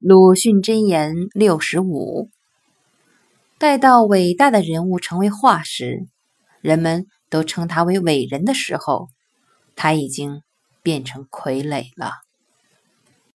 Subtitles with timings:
[0.00, 2.30] 鲁迅箴言六十五
[3.58, 6.06] 待到伟大的人物成为化石
[6.60, 9.08] 人们都称他为伟人的时候
[9.74, 10.42] 他已经
[10.84, 12.27] 变成傀儡了。